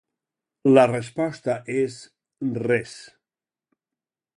La 0.75 0.85
resposta 0.91 1.59
és: 1.75 2.01
res. 2.67 2.97